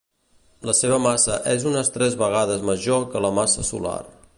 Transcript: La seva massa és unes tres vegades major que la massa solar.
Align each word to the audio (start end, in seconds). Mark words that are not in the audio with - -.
La 0.69 0.73
seva 0.79 0.97
massa 1.03 1.37
és 1.53 1.67
unes 1.73 1.95
tres 1.99 2.19
vegades 2.25 2.67
major 2.71 3.09
que 3.13 3.27
la 3.29 3.35
massa 3.41 3.69
solar. 3.73 3.99